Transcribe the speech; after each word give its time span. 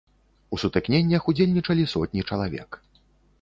У 0.55 0.57
сутыкненнях 0.61 1.27
удзельнічалі 1.33 1.83
сотні 1.93 2.25
чалавек. 2.31 2.81